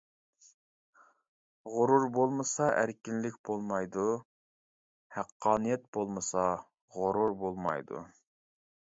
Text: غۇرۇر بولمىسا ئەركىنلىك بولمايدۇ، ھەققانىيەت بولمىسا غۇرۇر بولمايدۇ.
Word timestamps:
غۇرۇر 1.73 2.05
بولمىسا 2.13 2.69
ئەركىنلىك 2.77 3.35
بولمايدۇ، 3.49 4.05
ھەققانىيەت 5.17 5.85
بولمىسا 5.99 6.47
غۇرۇر 6.97 7.37
بولمايدۇ. 7.45 8.01